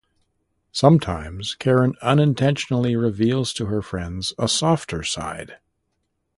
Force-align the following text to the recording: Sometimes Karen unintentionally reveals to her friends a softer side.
Sometimes 0.71 1.53
Karen 1.53 1.93
unintentionally 2.01 2.95
reveals 2.95 3.53
to 3.53 3.67
her 3.67 3.83
friends 3.83 4.33
a 4.39 4.47
softer 4.47 5.03
side. 5.03 5.57